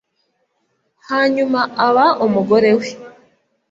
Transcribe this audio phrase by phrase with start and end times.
[1.09, 2.87] hanyuma aba umugore we.